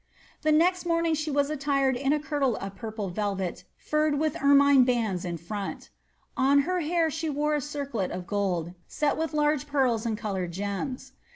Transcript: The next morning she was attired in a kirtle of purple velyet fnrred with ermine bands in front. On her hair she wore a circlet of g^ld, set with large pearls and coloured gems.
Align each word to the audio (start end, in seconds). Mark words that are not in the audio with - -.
The 0.41 0.51
next 0.51 0.87
morning 0.87 1.13
she 1.13 1.29
was 1.29 1.51
attired 1.51 1.95
in 1.95 2.11
a 2.11 2.19
kirtle 2.19 2.55
of 2.55 2.75
purple 2.75 3.11
velyet 3.11 3.65
fnrred 3.87 4.17
with 4.17 4.35
ermine 4.41 4.83
bands 4.83 5.23
in 5.25 5.37
front. 5.37 5.91
On 6.35 6.61
her 6.61 6.79
hair 6.79 7.11
she 7.11 7.29
wore 7.29 7.53
a 7.53 7.61
circlet 7.61 8.09
of 8.09 8.25
g^ld, 8.25 8.73
set 8.87 9.15
with 9.15 9.31
large 9.35 9.67
pearls 9.67 10.07
and 10.07 10.17
coloured 10.17 10.51
gems. 10.53 11.11